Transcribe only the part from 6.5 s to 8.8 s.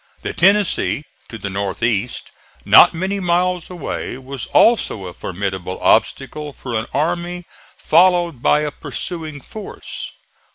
for an army followed by a